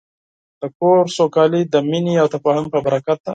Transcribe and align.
د 0.59 0.61
کور 0.77 1.03
سوکالي 1.17 1.61
د 1.67 1.75
مینې 1.89 2.15
او 2.21 2.27
تفاهم 2.35 2.65
په 2.73 2.79
برکت 2.85 3.17
ده. 3.25 3.29